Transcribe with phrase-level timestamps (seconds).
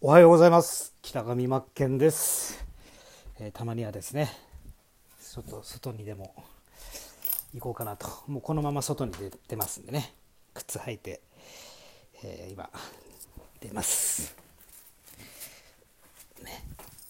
[0.00, 0.94] おはようございます。
[1.02, 2.64] 北上真剣です、
[3.40, 4.30] えー、たまにはですね
[5.20, 6.32] ちょっと外にでも
[7.52, 8.06] 行こうかなと。
[8.28, 10.14] もうこのまま外に出てますんでね。
[10.54, 11.20] 靴履いて、
[12.22, 12.70] えー、今
[13.60, 14.36] 出ます。
[16.44, 16.62] ね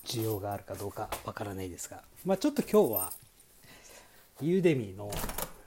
[0.07, 2.03] 需要があるかどうかわからないですが。
[2.25, 3.13] まあちょっと今日は
[4.41, 5.11] ユーデミーの、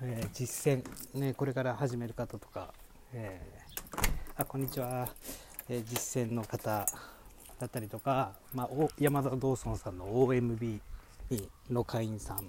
[0.01, 2.73] えー、実践ねこれから始める方とか、
[3.13, 5.07] えー、あこんにちは。
[5.73, 6.85] え実践の方
[7.57, 10.81] だったりとか、まあ、山田道尊さんの OMB
[11.69, 12.45] の会員さん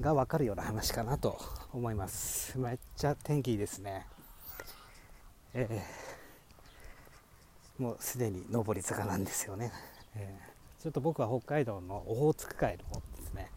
[0.00, 1.38] が分かるような話かなと
[1.74, 2.58] 思います。
[2.58, 4.06] めっちゃ天気いいですね、
[5.52, 9.72] えー、もうすでに上り坂なんですよね、
[10.16, 13.50] えー、ちょっと僕は北海道のオホーツク海の方ですね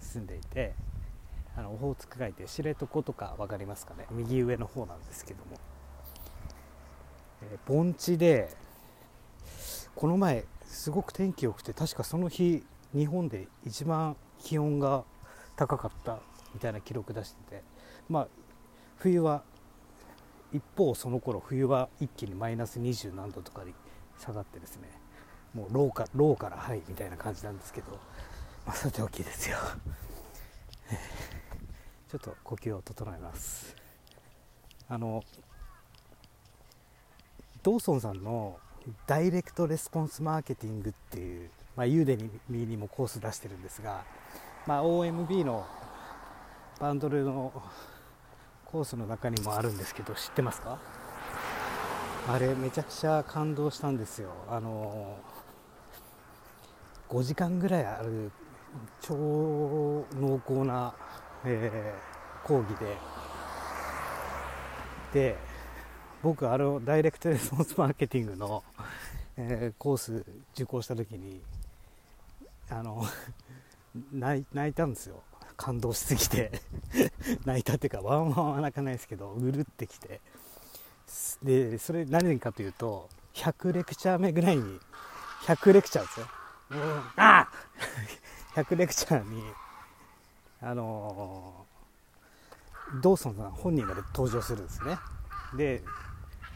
[0.00, 0.72] 住んでいて
[1.56, 4.06] あのオホーツク海って知床とか分かりますかね？
[4.12, 5.58] 右上の方なんですけども。
[7.42, 8.54] えー、盆地で
[9.94, 12.62] この前すごく天気良くて確かその日
[12.94, 15.04] 日本で一番気温が
[15.56, 16.20] 高かった
[16.54, 17.62] みたいな記録出してて
[18.08, 18.28] まあ
[18.96, 19.42] 冬は
[20.52, 23.74] 一方その頃冬は一気にマイナス20何度とかに
[24.18, 24.88] 下がってですね
[25.54, 27.98] もうローかローからハイみたいな感じなんですけど、
[28.66, 29.56] まあ、さておきですよ。
[32.08, 33.74] ちょっと呼吸を整えます。
[34.88, 35.24] あの
[37.62, 38.58] ドーソンさんの
[39.06, 44.02] ダイレクトレスポンスマーケティングっていう、まあ、 Udemy にもコース出してるんですが、
[44.66, 45.66] まあ、OMB の
[46.80, 47.52] バンドルの
[48.64, 50.78] コースの中にもあるんですけど知ってますか？
[52.28, 54.30] あれめちゃくちゃ感動したんですよ。
[54.48, 55.18] あの
[57.10, 58.30] 5時間ぐらいある
[59.00, 60.94] 超濃厚な、
[61.44, 62.96] えー、講義で。
[65.12, 65.49] で
[66.22, 68.62] 僕あのダイレクトレスポンスマーケティングの、
[69.36, 71.40] えー、コース受講した時に
[72.68, 73.02] あの
[74.12, 75.22] 泣いたんですよ。
[75.56, 76.52] 感動しすぎて。
[77.44, 80.20] 泣いたっていうかワンワンは泣かないですけどうるってきて。
[81.42, 84.78] でそれ何かというと100レクチャー目ぐらいに
[85.42, 86.26] 100レクチャーですよ、
[86.70, 87.48] うん、あ
[88.54, 89.42] 100 レクチャーに
[90.60, 91.66] あの
[93.02, 94.98] ドーソンさん本人が登場するんですね。
[95.54, 95.82] で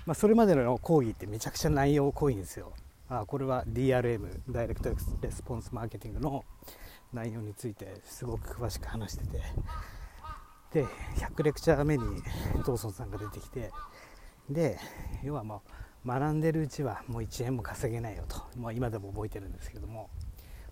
[0.06, 2.72] まあ、それまでの講義ってめちゃくちゃ内容濃いんですよ。
[3.09, 6.44] あこれは DRM ダイレクトレスポンスマーケティングの
[7.12, 9.42] 内容についてすごく詳しく話してて。
[10.72, 10.84] で
[11.16, 12.04] 100レクチャー目に
[12.65, 13.70] トーソンさんが出てきて。
[14.50, 14.78] で
[15.22, 15.62] 要はも
[16.04, 20.10] う学んでるうちはもう1円も稼げないよと、まあ、今でも覚えてるんですけども、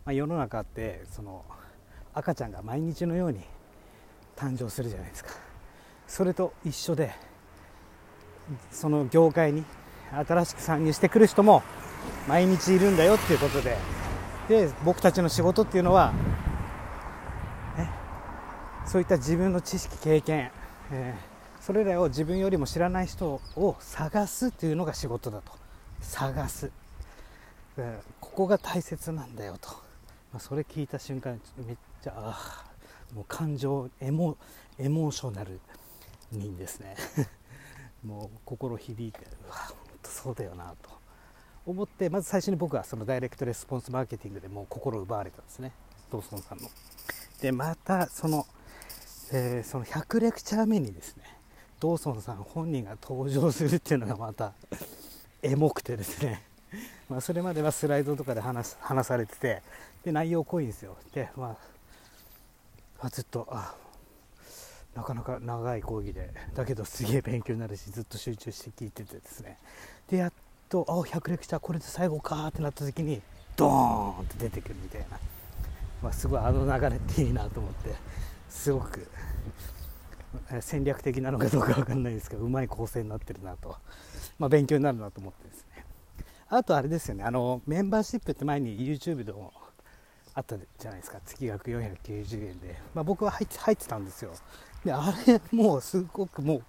[0.05, 1.43] まあ、世の中ってその
[2.13, 3.41] 赤ちゃんが毎日のように
[4.37, 5.31] 誕生するじゃないですか。
[6.07, 7.13] それと一緒で
[8.71, 9.65] その業界に
[10.13, 11.63] 新しく参入してくる人も
[12.29, 13.77] 毎日いるんだよっていうことで。
[14.49, 16.13] で僕たちの仕事っていうのは、
[17.79, 17.89] ね、
[18.87, 20.51] そういった自分の知識経験、
[20.91, 25.53] えー、それらを自分よりも知らない人を探すっていうのが仕事だと。
[26.01, 26.73] 探す、
[27.77, 29.69] えー、ここが大切なんだよと、
[30.33, 32.65] まあ、それ聞いた瞬間めっちゃあ
[33.15, 34.37] もう感情エモ
[34.79, 35.61] エモーショナル
[36.33, 36.97] にですね。
[38.05, 40.91] もう心響いてうわ本当そうだよなと
[41.65, 45.73] 思ってまず最初に僕はそのダイレクトレスポンスマーケティングでもう心奪われたんですね。
[46.11, 46.69] ドーソンさんの。
[47.41, 48.47] でまたその,、
[49.33, 51.25] えー、その100レクチャー目にですね
[51.81, 54.53] ドーソンさん本人が登場するっていうのがまた
[55.43, 56.43] エモくてですね。
[57.09, 59.63] まあそれまではスライドとかで話話されてて
[60.05, 60.97] で内容濃いんですよ。
[61.13, 61.57] でま
[63.01, 63.75] あずっとあ
[64.95, 66.33] なかなか長い講義で。
[66.55, 69.59] だけどすげえ勉強になるしずっと集中して聞いててですね。
[70.11, 70.33] でやっ
[70.69, 73.21] とあ100レクチャーこれで最後かってなった時に
[73.57, 75.19] ドーンって出てくるみたいな、
[76.03, 78.23] まあ、すごいあの流れっていいなと思って。
[78.53, 79.09] すごく
[80.61, 83.77] 戦略的なのかどうか分かんないですけどうまい構成になってるなと、
[84.39, 85.85] まあ、勉強になるなと思ってですね。
[86.49, 87.25] あとあれですよね。
[87.25, 89.53] あのメンバーシップって前に YouTube でも
[90.35, 91.19] あったじゃないですか。
[91.25, 94.33] 月額490円で、まあ、僕は入って入ってたんですよ。
[94.85, 96.63] であれもうすごくもう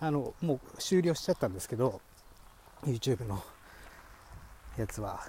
[0.00, 2.00] あのもう終了しちゃったんですけど
[2.84, 3.42] YouTube の
[4.76, 5.20] やつは。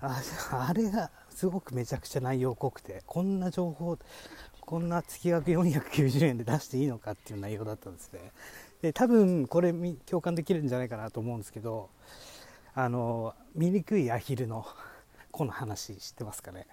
[0.00, 0.22] あ
[0.52, 3.98] あれがすごくめちゃくちゃ内容濃くてこんな情報
[4.60, 8.32] こんな月額490円で出していいのかっていう内容だったんですね。
[8.80, 9.72] で多分これ
[10.06, 11.90] 共感できるんじゃないかなと思うんですけど
[12.74, 14.64] あの醜いアヒルの
[15.32, 16.66] この話知ってますかね？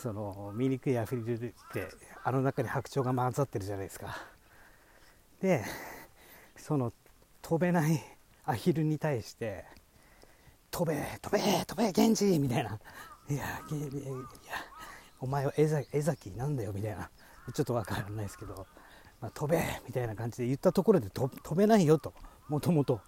[0.00, 1.38] その醜いアフリルっ
[1.72, 1.88] て
[2.22, 4.16] あの中に白鳥が混ざってるじゃないですか。
[5.42, 5.64] で
[6.56, 6.92] その
[7.42, 8.00] 飛べない
[8.44, 9.64] アヒルに対して
[10.70, 12.78] 飛べ飛べ飛べ源氏みたいな。
[13.28, 13.48] いやいや
[15.18, 17.10] お前は江崎なんだよみたいな。
[17.52, 18.68] ちょっとわからないですけど、
[19.20, 22.14] まあ、飛べみたいな感じで言ったところで飛べないよと。
[22.48, 23.00] もともと。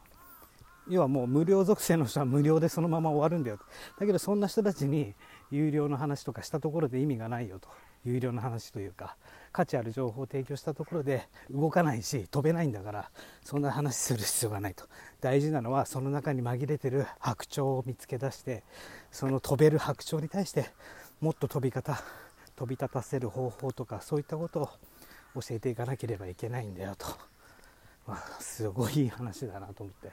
[0.89, 3.61] 要はもう無料属性の人は無料でそのまま終わるんだよ。
[4.01, 5.15] だけどそんな人たちに
[5.51, 7.69] 有料の話とかしたところで意味がないよと。
[8.05, 9.17] 有料の話というか
[9.53, 13.11] 価値ある情報を提供したところで動かないし飛べないんだから
[13.45, 14.85] そんな話する必要がないと。
[15.21, 18.63] 大事なのはその中に紛れてる白鳥を見つけ出して
[19.11, 20.71] その飛べる白鳥に対して
[21.21, 22.03] もっと飛び方
[22.57, 24.61] 飛び立たせる方法とかそういったこと
[25.35, 27.07] を教えていかなければいけないんだよと、
[28.07, 30.13] まあ、すごいいい話だなと思って。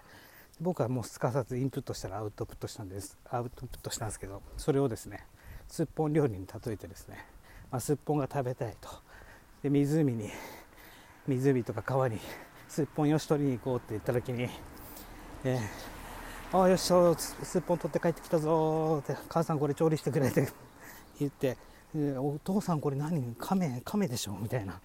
[0.59, 3.17] 僕はもうすかさずインプットしたらアウトプットしたんです。
[3.29, 5.23] アウトプットしたんですけどそれをですね
[5.67, 7.25] すっぽん料理に例えてですね、
[7.69, 8.89] ま、すっぽんが食べたいと。
[9.61, 10.29] で湖に
[11.27, 12.19] 湖とか川に
[12.67, 14.49] すっぽんよし取りに行こうって言った時に、
[15.43, 16.81] えー、ああよし
[17.43, 20.47] すっぽん取って帰ってきたぞって母さんこれ調理してくれって
[21.19, 21.57] 言って、
[21.95, 23.35] えー、お父さんこれ何？
[23.39, 24.31] 亀亀でしょ？
[24.33, 24.79] みたいな、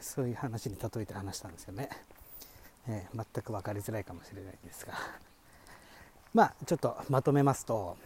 [0.00, 1.90] そういう話に例えて話したんですよね。
[2.88, 4.94] えー、全く分かりづらいかもしれないんですが。
[6.34, 7.96] まあちょっとまとめますと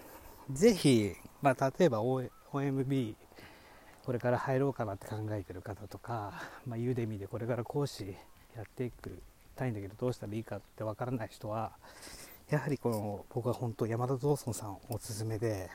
[0.53, 3.15] 是非、まあ、例えば OMB
[4.05, 6.32] これから入ろうかなって考えてる方とか、
[6.67, 8.17] まあ、ユーデミでこれから講師
[8.56, 9.23] やっていく
[9.61, 11.73] たいんだけどどうしたらいいかって分からない人は
[12.49, 15.71] やはりこの僕は本当山田道尊さんおすすめで、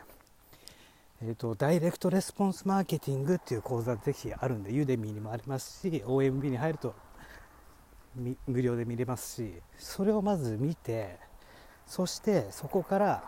[1.21, 6.93] えーと、ダイレクトレスポンスマーケティングっていう講座ぜひあるんでユーデミーにもありますし OMB に入ると
[8.47, 11.17] 無料で見れますしそれをまず見て
[11.85, 13.23] そしてそこから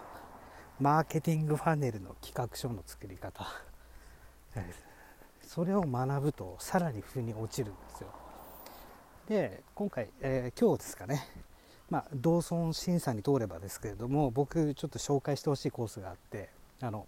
[0.80, 3.48] マーケティングファネルの企画書の作り方。
[5.42, 8.10] それを学ぶとさらに腑に落ちるんですよ。
[9.28, 11.28] で今回、えー、今日ですかね。
[11.90, 16.50] まあ、同村審査に通ればですけれども僕ちょっと紹介してほしいコースがあって
[16.82, 17.08] あの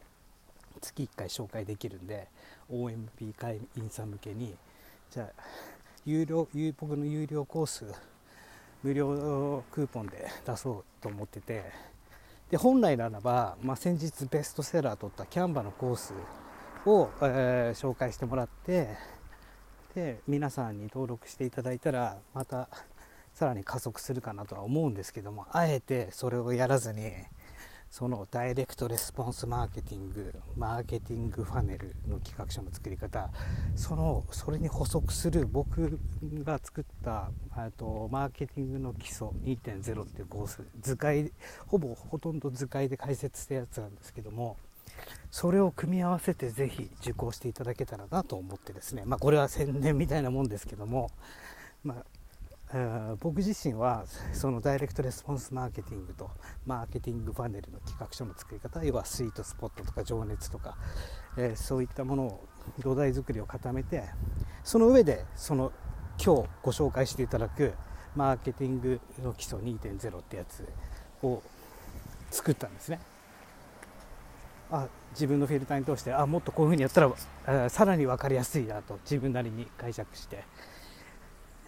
[0.79, 2.29] 月1回紹介できるんで
[2.71, 4.55] OMP 会員さん向けに
[5.11, 5.43] じゃあ
[6.09, 6.47] 有料
[6.79, 7.85] 僕の有料コース
[8.81, 11.89] 無料クーポンで出そうと思ってて。
[12.49, 16.13] で本来ならば、まあ、先日ベストセラー取ったキャンバのコース
[16.83, 18.97] を、えー、紹介してもらって
[19.93, 22.67] で皆さんに登録していただいたらまた
[23.35, 27.11] さらに加速するかなとは思うんですけどもあえてそれをやらずに
[27.89, 33.29] そのダイレクトレスポンスマーケティングマーケティングファネルの企画書の作り方
[33.75, 35.99] そのそれに補足する僕
[36.43, 37.31] が作った
[37.77, 41.31] とマーケティングの基礎2.0っていうコース図解
[41.65, 44.57] ほぼほとんど図解で解説したやつなんですけども
[45.31, 49.03] それを組み合わせてぜひ受講していただけたらなと思ってですね。
[49.05, 51.11] まあこれは宣伝みたいなもんですけども
[51.83, 52.18] まあ
[53.19, 56.29] 僕自身は そのダイレクトレスポンスマーケティングと
[56.67, 60.77] マーケティングパネルの企画書の作り方要はスイートスポットとか情熱とか、
[61.35, 62.45] えー、そういったものを
[62.79, 64.03] 土台作りを固めて
[64.63, 65.71] その上でその
[66.23, 67.73] 今日ご紹介していただく
[68.15, 70.67] マーケティングの基礎2.0ってやつ
[71.23, 71.41] を
[72.29, 72.99] 作ったんですね。
[74.71, 80.43] あ自分のフィルターに通してあもっとこういうふうにやったらさらに分かりやすいなと自分なりに解釈して。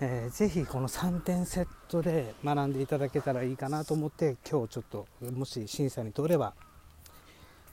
[0.03, 6.55] えー、ぜひこの3点セットで学んでいただけたらいいかなと思って今日ちょっともし審査に通れば、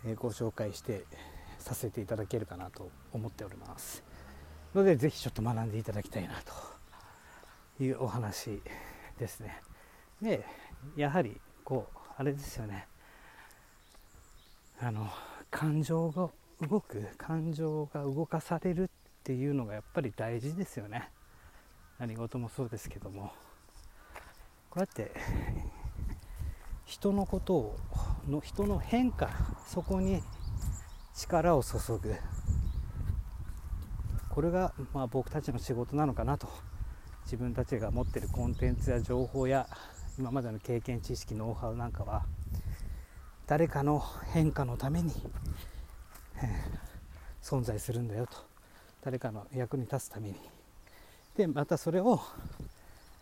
[0.06, 1.04] えー、ご紹介して
[1.58, 4.04] させていただけるかなと思っております。
[4.74, 6.34] のでぜひちょっと学んでいただきたいな
[7.78, 8.60] というお話
[9.18, 9.62] ですね。
[10.20, 10.44] で
[10.96, 12.88] やはりこうあれですよね。
[14.82, 15.08] あの
[15.50, 16.28] 感情が
[16.68, 18.88] 動く感情が動かされるっ
[19.24, 21.08] ていうのがやっぱり大事ですよね。
[21.98, 23.32] 何事もそうですけども
[24.70, 25.12] こうやって
[26.84, 27.78] 人のことを
[28.28, 29.30] の人の変化
[29.66, 30.22] そこに
[31.14, 32.14] 力を注ぐ。
[34.30, 36.48] これがまあ僕たちの仕事なのかなと。
[37.24, 39.68] 自分たちが持ってるコンテンツや情報や
[40.18, 42.24] 今までの経験知識ノウハウなんかは
[43.46, 44.02] 誰かの
[44.32, 45.12] 変化のために、
[46.42, 46.48] え、
[47.42, 48.36] 存在するんだよと。
[49.02, 50.36] 誰かの役に立つために。
[51.38, 52.20] でまたそれを、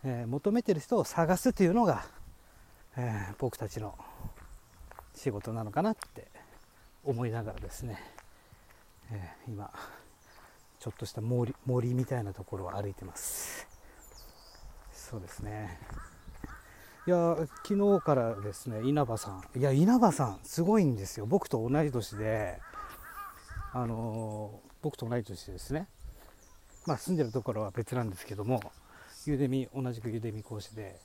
[0.03, 2.07] えー、求めてる人を探すというのが、
[2.97, 3.95] えー、僕たちの
[5.15, 6.27] 仕事なのかなって
[7.05, 8.03] 思いながらですね、
[9.13, 9.71] えー、今
[10.81, 13.69] ちょっとした森森みたいなところを歩いてます。
[14.95, 15.79] そうですね。
[17.07, 19.59] いや昨日からですね稲葉さん。
[19.59, 21.27] いや稲葉さんすごいんですよ。
[21.27, 22.59] 僕と同じ年で
[23.75, 25.87] あの僕と同じ年ですね。
[26.87, 28.61] まあ、住んでるところは別なんですけども
[29.27, 31.01] ユーデミ同じくユーデミ講師で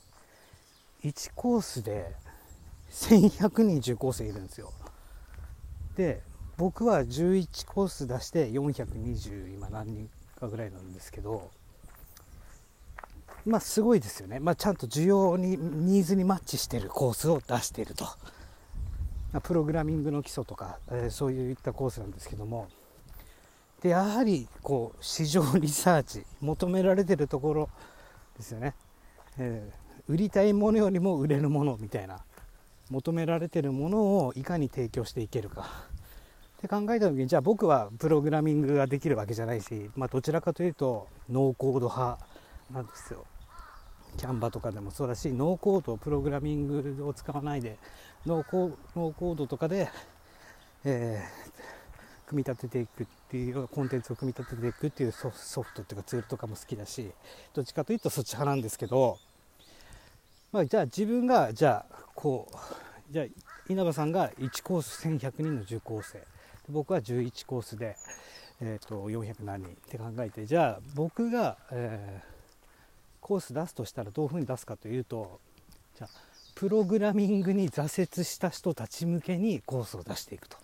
[1.04, 2.14] 1コースで
[2.90, 4.72] 1100人受講生いるんですよ。
[5.96, 6.22] で
[6.56, 11.50] 僕は11コース出して420今何人かぐらいなんですけど
[13.44, 18.06] まあすごいですよね、まあ、ちゃんと需要にニーズにマッチしてるコースを出していると、
[19.42, 22.68] プログラミングの基礎とか、えー、そういったコースなんですけども
[23.82, 27.68] でやはりこう市場リサーチ求められてるところ
[28.36, 28.74] ですよね、
[29.38, 32.20] えー、売りたいものよりも売れるものみたいな
[32.90, 35.66] 求められてるものをいかに提供していけるか。
[36.58, 42.24] って考えた時にじゃあ僕はプログラミングができるわけじゃないし、まあ、どちらかというとノーコード派
[42.72, 43.24] なんですよ。
[44.16, 47.78] キャンバとかでもそうだしノーコードプログラミングを使わないで
[48.26, 49.88] ノーコノーコードとかで、
[50.84, 53.08] えー、組み立てていく。
[53.32, 57.10] っていうコンテンツを組み立てていくっていうソフトっていうかツールとかも好きだし
[57.54, 59.18] どっちかというとそっち派なんですけど、
[60.52, 62.56] まあ、じゃあ自分がじゃあこう
[63.10, 63.26] じゃあ
[63.70, 66.22] 稲葉さんが1コース1100人の受講生
[66.68, 67.96] 僕は11コースで、
[68.60, 72.32] えーと、400何人って考えてじゃあ僕が、えー
[73.22, 75.38] コース出すとしたらどういうふうに出すかというと
[75.96, 76.10] じゃあ
[76.56, 80.61] プログラミングに挫折した人たち向けにコースを出していくと。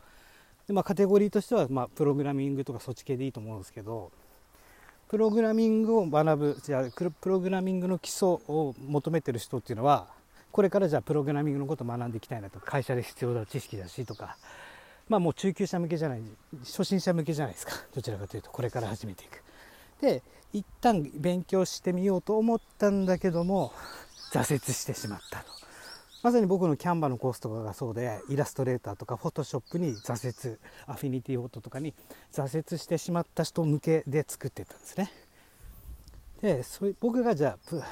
[0.69, 4.13] で、まあ、カテゴリーとしては、まあ、プログラミングとかそっち系でいいと思うんですけど
[5.09, 6.85] プログラミングを学ぶじゃあ
[7.21, 10.07] プログラミングの基礎を求めてる人っていうのは
[10.53, 12.59] これからじゃあプログラミングのことを学んでいきたいなと。
[12.61, 14.37] 会社で必要な知識だしとか。
[15.09, 16.23] まあもう中級者向けじゃない
[16.65, 17.73] 初心者向けじゃないですか。
[17.95, 19.43] どちらかというとこれから始めていく。
[20.01, 20.23] で
[20.53, 23.73] 一旦勉強してみようと思ったんだけども
[24.33, 25.68] 挫折してしまったと。
[26.23, 31.95] まさに僕のキャンバのコースとかがそうでイラストレーターとかフォトショップに挫折アフィニティフォトとかに
[32.33, 35.13] 挫折してしまった人向けで作ってたんですね。
[36.43, 37.83] でそ僕がじゃあ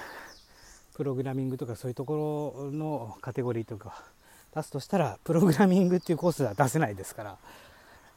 [0.95, 4.05] プログラミングとかそういうところのカテゴリーとか
[4.55, 7.39] 出すとしたらプログラミングっていうコースは出せないですから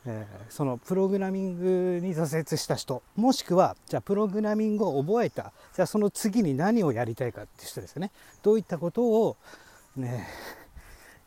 [0.05, 8.11] えー、そのプログラミングに挫折した人もしくはじゃあプログラミングを覚えたじゃあその次に何をやりたいかっていう人ですよね。
[8.41, 9.37] どういったことを
[9.95, 10.27] ね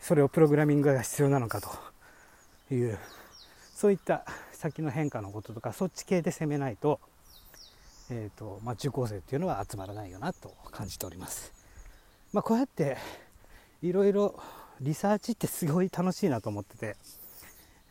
[0.01, 2.99] それをプログラミングが必要なのかという
[3.75, 7.01] そういった先の変化のこととかそっち系で攻めないと,、
[8.11, 11.53] えーとまあ、受講生っていうのは集まらないよなと感じております。
[12.33, 12.97] まあ、こうやって
[13.83, 14.41] いろいろ
[14.81, 16.97] リサーチってすごい楽しいなと思ってて、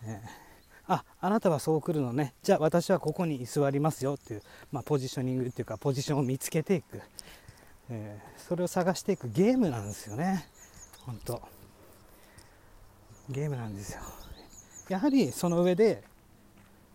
[0.05, 0.51] えー
[0.87, 2.33] ああなたはそう来るのね。
[2.43, 4.41] じゃあ私はここに居座りますよっていう、
[4.73, 6.99] まあ、ポジショニングっていうかポジションを見つけていく、
[7.89, 10.45] えー、それを探していくゲームなんですよね。
[11.05, 11.41] 本当。
[13.29, 14.01] ゲームなんですよ。
[14.89, 16.03] やはりその上で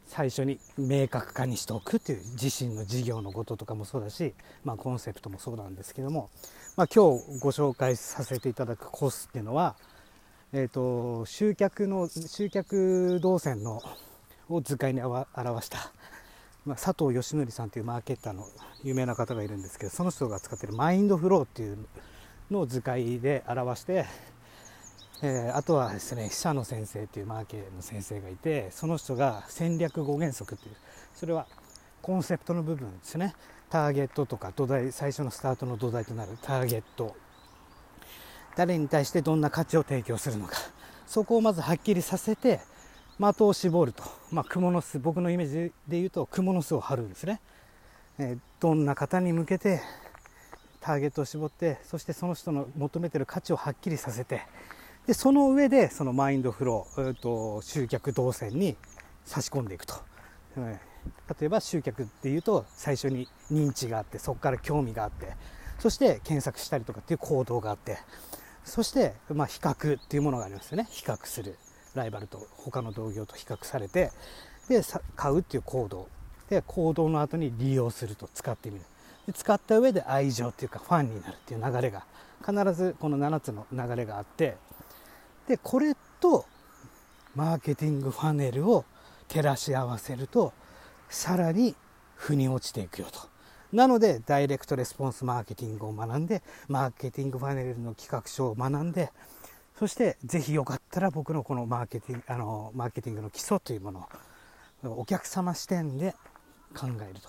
[0.07, 4.35] 最初に明確化にしておくっていう自身の事業のこととかもそうだし、
[4.65, 6.31] まあ、コンセプトもそうなんですけども、
[6.77, 9.77] まあ、今日ご紹介させていただくコースっていうのは
[10.53, 13.83] えーと、集客の集客動線の
[14.49, 15.27] を図解に表
[15.63, 15.93] した、
[16.65, 18.47] まあ、佐藤義則さんというマーケッターの
[18.85, 21.79] 有名な方がいるんですけどその人が使ってるマインドフローっていう
[22.51, 24.07] の図解で表して、
[25.23, 30.77] えー、あとはですね久野先生というマーケの先生がいてその人が戦略5原則っていう
[31.15, 31.47] それは
[32.03, 33.35] コンセプトの部分ですね。
[33.69, 37.17] ターゲットとか土台最初のスタートの土台となるターゲット。
[38.55, 40.57] 誰に対してどんな価値を提供するのか。
[41.07, 42.61] そこをまずはっきりさせて
[43.19, 45.55] 的を絞ると、まあ、蜘蛛の巣僕のイメージ
[45.89, 47.41] で言うと蜘蛛の巣を張るんですね、
[48.19, 49.81] えー、どんな方に向けて
[50.87, 54.43] ターゲットを絞ってそしてその人の求めてる価値をはっきりさせて
[55.09, 58.77] でその上でそのマインドフロー、えーと、集客動線に
[59.25, 59.95] 差し込んでいくと、
[60.59, 65.35] えー、例えば集客っていうと最初に認知があってそこから興味があって
[65.81, 67.99] そして検索したりとかっていう行動があって
[68.65, 70.89] そして、まあ、比較っていうものがありますよね。
[70.91, 71.57] 比較する。
[71.95, 74.11] ライバルと他の同業と比較されて
[74.69, 74.83] で
[75.15, 76.09] 買うっていう行動。
[76.51, 78.85] で行動の後に利用すると使ってみる。
[79.33, 82.05] 使った上で愛情っていうかファンになるっていう流れが
[82.47, 84.57] 必ずこの7つの流れがあって
[85.49, 86.45] でこれと
[87.35, 88.85] マーケティングファネルを
[89.29, 90.53] 照らし合わせると
[91.09, 91.75] さらに
[92.15, 93.37] 腑に落ちていくよと
[93.73, 99.13] なので、ダイレクトレスポンスマーケティングを学んで、マーケティングファネルの企画書を学んで、
[99.79, 104.09] そしてぜひよかったら僕のこのマーケティング、あの、マーケティングの基礎というもの
[104.85, 106.15] をお客様視点で
[106.75, 107.29] 考えると。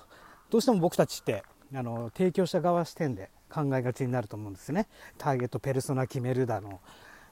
[0.50, 1.44] どうしても僕たちって、
[1.74, 4.88] あの、提供者側視点で考えがちになると思うんですね。
[5.18, 6.80] ターゲット、ペルソナ決めるだの、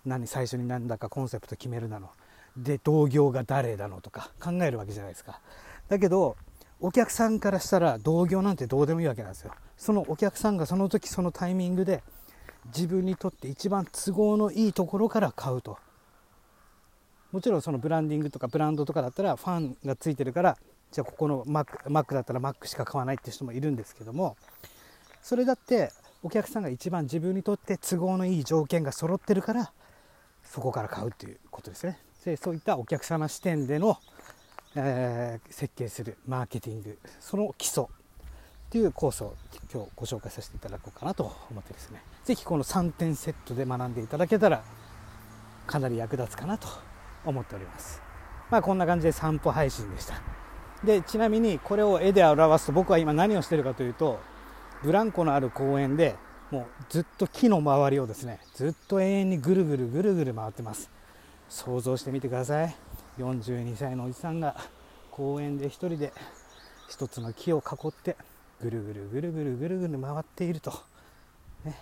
[0.06, 2.10] 何最初に何だかコンセプト決めるだの、
[2.58, 5.39] で、同業が誰だのとか考えるわけじゃないですか。
[5.88, 6.36] だけど、
[6.82, 12.04] お客さんからしたら同業なんてどうでもいいわけなんですよそのお客さんがその時そのタイミングで
[12.68, 15.77] 自分にとって一番都合のいいところから買うと
[17.32, 20.58] もちろんそのブランディングとかブランドとかだったらファンがついてるから
[20.96, 24.38] じゃあここのマックマックだったらマックしか買わないっていう人もいるんですけども
[25.22, 25.92] それだって
[26.24, 29.74] お客さんが一番自分にとって都合のいい条件が揃ってるから
[30.42, 32.00] そこから買うっていうことですね。
[32.24, 33.98] でそういったお客様視点での、
[34.75, 37.88] えー、設計するマーケティングその基礎っ
[38.70, 39.36] ていうコースを
[39.74, 42.02] 今日ご紹介させていただこうかなと思ってですね。
[42.24, 44.64] 是非この3点セットで学んでいただけたら
[45.68, 46.70] かなり役立つかなと
[47.25, 48.02] 思っております。
[48.50, 50.35] まあこんな感じで散歩配信でした。
[50.84, 54.20] でちなみにこれを絵で表すと僕は今何をしてるかというと
[54.84, 56.15] ブランコのある公園で
[56.51, 60.89] もうずっと木の周りをですねずっと永遠にぐるぐるぐるぐる回ってます。
[61.50, 62.75] 想像してみてください。
[63.17, 64.55] 42歳のおじさんが
[65.12, 66.12] 公園で1人で
[66.89, 68.17] 1つの木を囲って
[68.62, 70.72] ぐるぐるぐるぐるぐるぐる回っていると、
[71.63, 71.75] ね、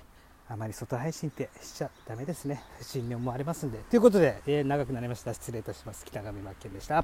[0.47, 2.63] あまり外配信ってしちゃだめですね。
[2.77, 3.79] 不審に思われますんで。
[3.89, 5.33] ということで、えー、長くなりました。
[5.33, 6.05] 失礼いたします。
[6.05, 7.03] 北上真剣でした。